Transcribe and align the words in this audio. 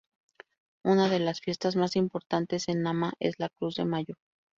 Una 0.83 1.09
de 1.09 1.19
las 1.19 1.41
fiestas 1.41 1.75
más 1.75 1.95
importantes 1.95 2.67
en 2.69 2.81
Nama 2.81 3.13
es 3.19 3.35
la 3.37 3.49
Cruz 3.49 3.75
de 3.75 3.85
Mayo. 3.85 4.15